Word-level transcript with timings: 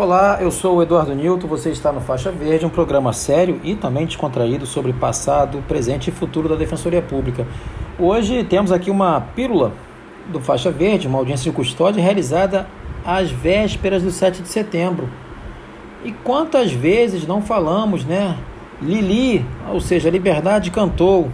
Olá, 0.00 0.38
eu 0.40 0.50
sou 0.50 0.78
o 0.78 0.82
Eduardo 0.82 1.14
Nilton, 1.14 1.46
você 1.46 1.68
está 1.68 1.92
no 1.92 2.00
Faixa 2.00 2.32
Verde, 2.32 2.64
um 2.64 2.70
programa 2.70 3.12
sério 3.12 3.60
e 3.62 3.74
também 3.74 4.06
descontraído 4.06 4.64
sobre 4.64 4.94
passado, 4.94 5.62
presente 5.68 6.08
e 6.08 6.10
futuro 6.10 6.48
da 6.48 6.54
Defensoria 6.54 7.02
Pública. 7.02 7.46
Hoje 7.98 8.42
temos 8.44 8.72
aqui 8.72 8.90
uma 8.90 9.20
pílula 9.20 9.74
do 10.32 10.40
Faixa 10.40 10.70
Verde, 10.70 11.06
uma 11.06 11.18
audiência 11.18 11.50
de 11.50 11.54
custódia 11.54 12.02
realizada 12.02 12.66
às 13.04 13.30
vésperas 13.30 14.02
do 14.02 14.10
7 14.10 14.40
de 14.40 14.48
setembro. 14.48 15.06
E 16.02 16.12
quantas 16.12 16.72
vezes 16.72 17.26
não 17.26 17.42
falamos, 17.42 18.02
né? 18.02 18.38
Lili, 18.80 19.44
ou 19.70 19.82
seja, 19.82 20.08
Liberdade 20.08 20.70
cantou. 20.70 21.28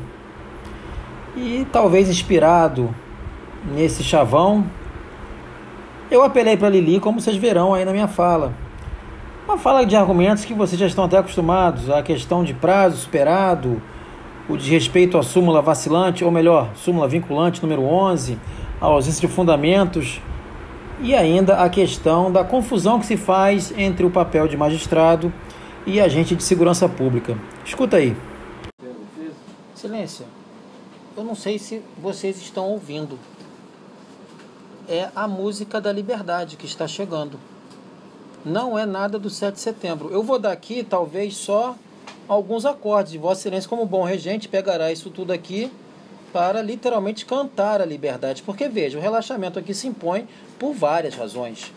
E 1.37 1.65
talvez 1.71 2.09
inspirado 2.09 2.93
nesse 3.73 4.03
chavão, 4.03 4.65
eu 6.11 6.23
apelei 6.23 6.57
para 6.57 6.69
Lili, 6.69 7.01
como 7.01 7.21
vocês 7.21 7.37
verão 7.37 7.75
aí 7.75 7.85
na 7.85 7.93
minha 7.93 8.09
fala. 8.09 8.53
Uma 9.45 9.59
fala 9.59 9.85
de 9.85 9.95
argumentos 9.95 10.45
que 10.45 10.55
vocês 10.55 10.79
já 10.79 10.87
estão 10.87 11.05
até 11.05 11.19
acostumados, 11.19 11.89
a 11.91 12.03
questão 12.03 12.43
de 12.43 12.53
prazo 12.53 12.97
superado, 12.97 13.81
o 14.49 14.57
desrespeito 14.57 15.19
à 15.19 15.23
súmula 15.23 15.63
vacilante, 15.63 16.25
ou 16.25 16.31
melhor, 16.31 16.71
súmula 16.75 17.09
vinculante 17.09 17.63
número 17.63 17.83
11, 17.83 18.39
a 18.81 18.87
ausência 18.87 19.27
de 19.27 19.33
fundamentos 19.33 20.21
e 21.01 21.15
ainda 21.15 21.63
a 21.63 21.69
questão 21.69 22.33
da 22.33 22.43
confusão 22.43 22.99
que 22.99 23.07
se 23.07 23.17
faz 23.17 23.73
entre 23.77 24.05
o 24.07 24.11
papel 24.11 24.49
de 24.49 24.57
magistrado 24.57 25.33
e 25.87 26.01
agente 26.01 26.35
de 26.35 26.43
segurança 26.43 26.89
pública. 26.89 27.37
Escuta 27.65 27.97
aí. 27.99 28.17
Silêncio. 29.75 30.25
Eu 31.17 31.25
não 31.25 31.35
sei 31.35 31.59
se 31.59 31.83
vocês 32.03 32.37
estão 32.39 32.65
ouvindo 32.65 33.19
é 34.89 35.11
a 35.15 35.27
música 35.27 35.81
da 35.81 35.93
liberdade 35.93 36.57
que 36.57 36.67
está 36.67 36.87
chegando. 36.87 37.39
Não 38.45 38.79
é 38.79 38.87
nada 38.87 39.19
do 39.19 39.29
7 39.29 39.55
de 39.55 39.61
setembro. 39.61 40.11
Eu 40.13 40.23
vou 40.23 40.39
dar 40.39 40.53
aqui, 40.53 40.85
talvez, 40.85 41.37
só 41.37 41.75
alguns 42.29 42.65
acordes. 42.65 43.21
Vossa 43.21 43.41
Excelência, 43.41 43.69
como 43.69 43.85
bom 43.85 44.05
regente, 44.05 44.49
pegará 44.49 44.93
isso 44.93 45.11
tudo 45.11 45.33
aqui 45.33 45.71
para 46.33 46.63
literalmente 46.63 47.27
cantar 47.27 47.81
a 47.81 47.85
liberdade. 47.85 48.43
Porque, 48.43 48.69
veja, 48.69 48.99
o 48.99 49.01
relaxamento 49.01 49.59
aqui 49.59 49.75
se 49.75 49.89
impõe 49.89 50.29
por 50.59 50.73
várias 50.73 51.15
razões. 51.15 51.73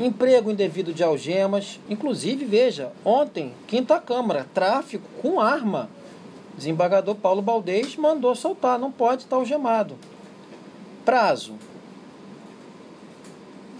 Emprego 0.00 0.50
indevido 0.50 0.92
de 0.92 1.02
algemas, 1.02 1.80
inclusive, 1.88 2.44
veja, 2.44 2.92
ontem, 3.04 3.52
quinta 3.66 4.00
Câmara, 4.00 4.46
tráfico 4.54 5.08
com 5.20 5.40
arma. 5.40 5.88
Desembargador 6.56 7.14
Paulo 7.16 7.42
Baldez 7.42 7.96
mandou 7.96 8.34
soltar, 8.34 8.78
não 8.78 8.90
pode 8.90 9.22
estar 9.22 9.36
algemado. 9.36 9.96
Prazo, 11.04 11.54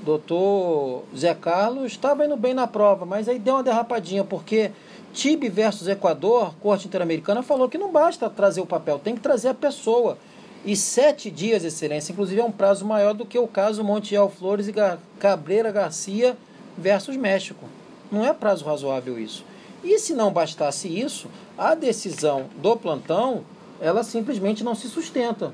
doutor 0.09 1.05
Zé 1.15 1.35
Carlos 1.35 1.93
estava 1.93 2.25
indo 2.25 2.37
bem 2.37 2.55
na 2.55 2.67
prova, 2.67 3.05
mas 3.05 3.29
aí 3.29 3.39
deu 3.39 3.55
uma 3.55 3.63
derrapadinha, 3.63 4.25
porque 4.25 4.71
Tibe 5.13 5.51
versus 5.51 5.87
Equador, 5.87 6.55
Corte 6.63 6.87
Interamericana, 6.87 7.43
falou 7.43 7.69
que 7.69 7.77
não 7.77 7.93
basta 7.93 8.31
trazer 8.31 8.63
o 8.63 8.67
papel, 8.67 8.99
tem 8.99 9.15
que 9.15 9.21
trazer 9.21 9.49
a 9.49 9.55
pessoa. 9.55 10.17
E 10.65 10.75
sete 10.75 11.31
dias, 11.31 11.63
excelência, 11.63 12.13
inclusive 12.13 12.41
é 12.41 12.45
um 12.45 12.51
prazo 12.51 12.87
maior 12.87 13.13
do 13.13 13.27
que 13.27 13.39
o 13.39 13.47
caso 13.47 13.85
Montiel 13.85 14.31
Flores 14.31 14.67
e 14.67 14.75
Cabreira 15.19 15.71
Garcia 15.71 16.37
versus 16.77 17.17
México. 17.17 17.67
Não 18.11 18.25
é 18.25 18.33
prazo 18.33 18.65
razoável 18.65 19.19
isso. 19.19 19.45
E 19.85 19.99
se 19.99 20.15
não 20.15 20.33
bastasse 20.33 20.89
isso, 20.89 21.29
a 21.57 21.75
decisão 21.75 22.47
do 22.57 22.77
plantão, 22.77 23.45
ela 23.79 24.03
simplesmente 24.03 24.65
não 24.65 24.75
se 24.75 24.89
sustenta. 24.89 25.53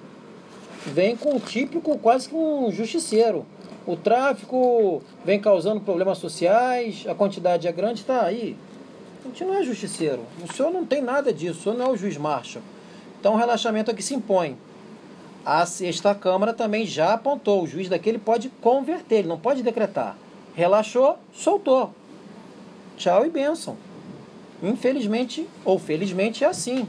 Vem 0.86 1.16
com 1.16 1.36
o 1.36 1.40
típico, 1.40 1.98
quase 1.98 2.28
que 2.28 2.34
um 2.34 2.70
justiceiro. 2.70 3.44
O 3.86 3.96
tráfico 3.96 5.02
vem 5.24 5.38
causando 5.38 5.80
problemas 5.80 6.16
sociais, 6.18 7.04
a 7.06 7.14
quantidade 7.14 7.68
é 7.68 7.72
grande, 7.72 8.00
está 8.00 8.22
aí. 8.22 8.56
A 9.22 9.28
gente 9.28 9.44
não 9.44 9.54
é 9.54 9.62
justiceiro. 9.62 10.20
O 10.42 10.52
senhor 10.52 10.70
não 10.70 10.86
tem 10.86 11.02
nada 11.02 11.32
disso, 11.32 11.58
o 11.58 11.62
senhor 11.62 11.76
não 11.76 11.86
é 11.86 11.90
o 11.90 11.96
juiz 11.96 12.16
Marshall. 12.16 12.64
Então 13.20 13.34
o 13.34 13.36
relaxamento 13.36 13.90
aqui 13.90 14.02
se 14.02 14.14
impõe. 14.14 14.56
A 15.44 15.66
sexta 15.66 16.14
Câmara 16.14 16.54
também 16.54 16.86
já 16.86 17.12
apontou, 17.12 17.62
o 17.62 17.66
juiz 17.66 17.88
daquele 17.88 18.18
pode 18.18 18.48
converter, 18.62 19.16
ele 19.16 19.28
não 19.28 19.38
pode 19.38 19.62
decretar. 19.62 20.16
Relaxou, 20.54 21.18
soltou. 21.34 21.92
Tchau 22.96 23.26
e 23.26 23.28
bênção. 23.28 23.76
Infelizmente 24.62 25.46
ou 25.62 25.78
felizmente 25.78 26.42
é 26.42 26.46
assim. 26.46 26.88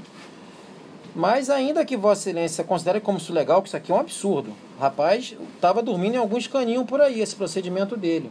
Mas 1.15 1.49
ainda 1.49 1.85
que 1.85 1.95
Vossa 1.95 2.29
Excelência 2.29 2.63
considere 2.63 2.99
como 2.99 3.17
isso 3.17 3.31
legal, 3.31 3.61
que 3.61 3.69
isso 3.69 3.77
aqui 3.77 3.89
é 3.89 3.95
um 3.95 3.99
absurdo. 3.99 4.51
O 4.77 4.81
rapaz 4.81 5.33
estava 5.55 5.81
dormindo 5.81 6.15
em 6.15 6.17
alguns 6.17 6.45
caninhos 6.45 6.85
por 6.85 6.99
aí, 6.99 7.21
esse 7.21 7.33
procedimento 7.33 7.95
dele. 7.95 8.29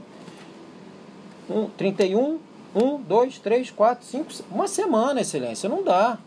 Um, 1.48 1.66
31, 1.70 2.38
1, 2.74 3.02
2, 3.02 3.38
3, 3.38 3.70
4, 3.70 4.04
5, 4.04 4.32
uma 4.50 4.68
semana, 4.68 5.22
excelência, 5.22 5.66
não 5.66 5.82
dá. 5.82 6.18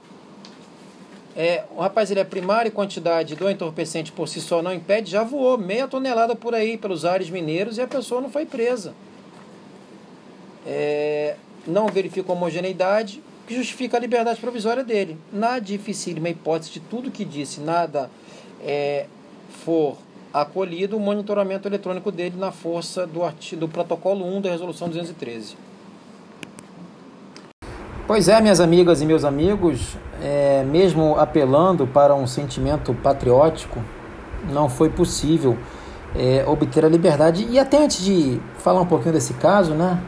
É, 1.36 1.66
o 1.76 1.82
rapaz 1.82 2.10
ele 2.10 2.20
é 2.20 2.24
primário 2.24 2.72
quantidade 2.72 3.36
do 3.36 3.48
entorpecente 3.48 4.12
por 4.12 4.28
si 4.28 4.42
só 4.42 4.60
não 4.64 4.74
impede, 4.74 5.12
já 5.12 5.24
voou 5.24 5.56
meia 5.56 5.88
tonelada 5.88 6.36
por 6.36 6.56
aí 6.56 6.76
pelos 6.80 7.06
ares 7.06 7.30
mineiros 7.30 7.78
e 7.78 7.82
a 7.82 7.88
pessoa 7.88 8.20
não 8.20 8.32
foi 8.32 8.48
presa. 8.48 8.96
É, 10.66 11.36
não 11.68 11.86
verifica 11.86 12.32
homogeneidade, 12.32 13.22
que 13.48 13.56
justifica 13.56 13.98
a 13.98 14.00
liberdade 14.00 14.40
provisória 14.40 14.84
dele. 14.84 15.18
Na 15.32 15.58
dificílima 15.58 16.30
hipótese 16.30 16.72
de 16.72 16.80
tudo 16.82 17.10
que 17.10 17.24
disse, 17.24 17.62
nada 17.62 18.12
é, 18.62 19.06
for 19.64 19.98
acolhido 20.34 20.98
o 20.98 21.00
monitoramento 21.00 21.68
eletrônico 21.68 22.12
dele 22.12 22.36
na 22.38 22.52
força 22.52 23.08
do, 23.08 23.24
artigo, 23.24 23.62
do 23.62 23.70
protocolo 23.70 24.26
1 24.26 24.42
da 24.42 24.50
resolução 24.52 24.90
213. 24.90 25.56
Pois 28.06 28.28
é, 28.28 28.40
minhas 28.42 28.60
amigas 28.60 29.02
e 29.02 29.06
meus 29.06 29.24
amigos, 29.24 29.98
é, 30.22 30.64
mesmo 30.64 31.18
apelando 31.18 31.88
para 31.88 32.14
um 32.14 32.28
sentimento 32.28 32.94
patriótico, 32.94 33.82
não 34.52 34.70
foi 34.70 34.90
possível 34.90 35.58
é, 36.16 36.44
obter 36.48 36.86
a 36.86 36.90
liberdade. 36.90 37.48
E 37.50 37.60
até 37.60 37.84
antes 37.84 38.04
de 38.04 38.40
falar 38.58 38.82
um 38.82 38.86
pouquinho 38.86 39.14
desse 39.14 39.34
caso, 39.36 39.74
né? 39.74 40.02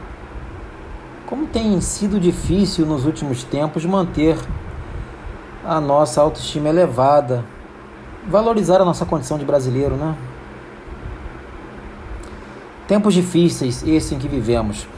Como 1.30 1.46
tem 1.46 1.80
sido 1.80 2.18
difícil 2.18 2.84
nos 2.84 3.06
últimos 3.06 3.44
tempos 3.44 3.86
manter 3.86 4.36
a 5.64 5.80
nossa 5.80 6.20
autoestima 6.20 6.68
elevada 6.68 7.44
valorizar 8.26 8.80
a 8.80 8.84
nossa 8.84 9.06
condição 9.06 9.38
de 9.38 9.44
brasileiro, 9.44 9.94
né? 9.94 10.16
Tempos 12.88 13.14
difíceis, 13.14 13.84
esse 13.86 14.14
em 14.14 14.18
que 14.18 14.26
vivemos. 14.26 14.88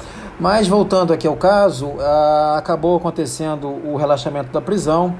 Mas 0.40 0.66
voltando 0.66 1.12
aqui 1.12 1.26
ao 1.26 1.36
caso, 1.36 1.86
uh, 1.86 2.56
acabou 2.56 2.96
acontecendo 2.96 3.68
o 3.68 3.96
relaxamento 3.96 4.50
da 4.50 4.60
prisão 4.60 5.14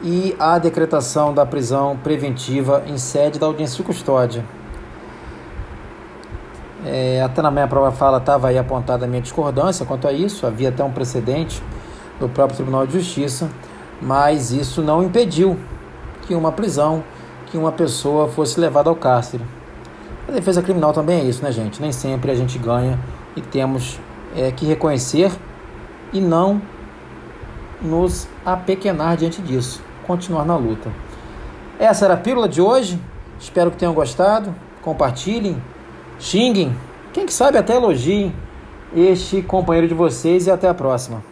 e 0.00 0.34
a 0.38 0.58
decretação 0.58 1.34
da 1.34 1.44
prisão 1.44 1.98
preventiva 2.02 2.84
em 2.86 2.96
sede 2.96 3.38
da 3.38 3.46
audiência 3.46 3.76
de 3.78 3.82
custódia. 3.82 4.44
É, 6.84 7.22
até 7.22 7.40
na 7.40 7.50
minha 7.50 7.68
prova 7.68 7.92
fala 7.92 8.18
estava 8.18 8.48
aí 8.48 8.58
apontada 8.58 9.04
a 9.04 9.08
minha 9.08 9.22
discordância 9.22 9.86
quanto 9.86 10.08
a 10.08 10.12
isso, 10.12 10.46
havia 10.46 10.68
até 10.68 10.82
um 10.82 10.90
precedente 10.90 11.62
do 12.18 12.28
próprio 12.28 12.56
Tribunal 12.56 12.86
de 12.86 12.94
Justiça, 12.94 13.48
mas 14.00 14.50
isso 14.50 14.82
não 14.82 15.02
impediu 15.02 15.56
que 16.22 16.34
uma 16.34 16.50
prisão 16.50 17.04
que 17.46 17.58
uma 17.58 17.70
pessoa 17.70 18.28
fosse 18.28 18.58
levada 18.58 18.88
ao 18.88 18.96
cárcere. 18.96 19.44
A 20.26 20.32
defesa 20.32 20.62
criminal 20.62 20.92
também 20.92 21.20
é 21.20 21.24
isso, 21.24 21.42
né, 21.42 21.52
gente? 21.52 21.80
Nem 21.82 21.92
sempre 21.92 22.30
a 22.30 22.34
gente 22.34 22.58
ganha 22.58 22.98
e 23.36 23.42
temos 23.42 24.00
é, 24.34 24.50
que 24.50 24.64
reconhecer 24.64 25.30
e 26.12 26.20
não 26.20 26.62
nos 27.82 28.26
apequenar 28.44 29.16
diante 29.16 29.42
disso, 29.42 29.82
continuar 30.06 30.44
na 30.44 30.56
luta. 30.56 30.90
Essa 31.78 32.06
era 32.06 32.14
a 32.14 32.16
pílula 32.16 32.48
de 32.48 32.62
hoje. 32.62 32.98
Espero 33.38 33.70
que 33.70 33.76
tenham 33.76 33.92
gostado. 33.92 34.54
Compartilhem, 34.82 35.60
xinguem, 36.22 36.72
quem 37.12 37.26
que 37.26 37.32
sabe 37.32 37.58
até 37.58 37.74
elogiem 37.74 38.32
este 38.94 39.42
companheiro 39.42 39.88
de 39.88 39.94
vocês 39.94 40.46
e 40.46 40.50
até 40.50 40.68
a 40.68 40.74
próxima. 40.74 41.22